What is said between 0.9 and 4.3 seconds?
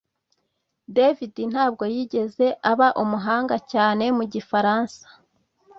David ntabwo yigeze aba umuhanga cyane mu